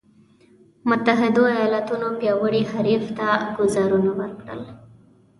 متحدو 0.89 1.43
ایالتونو 1.59 2.07
پیاوړي 2.19 2.61
حریف 2.71 3.03
ته 3.17 3.27
ګوزارونه 3.57 4.11
ورکړل. 4.19 4.61